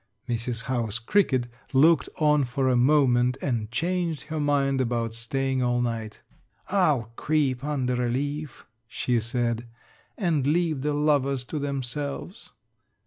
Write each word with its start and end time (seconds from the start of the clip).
Mrs. 0.27 0.63
House 0.63 0.97
Cricket 0.97 1.45
looked 1.73 2.09
on 2.19 2.43
for 2.43 2.67
a 2.69 2.75
moment 2.75 3.37
and 3.39 3.69
changed 3.69 4.23
her 4.29 4.39
mind 4.39 4.81
about 4.81 5.13
staying 5.13 5.61
all 5.61 5.79
night. 5.79 6.21
"I'll 6.69 7.13
creep 7.15 7.63
under 7.63 8.03
a 8.03 8.09
leaf," 8.09 8.65
she 8.87 9.19
said, 9.19 9.67
"and 10.17 10.47
leave 10.47 10.81
the 10.81 10.95
lovers 10.95 11.43
to 11.43 11.59
themselves." 11.59 12.49